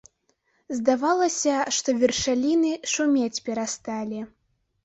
[0.77, 4.19] Здавалася, што вершаліны шумець перасталі.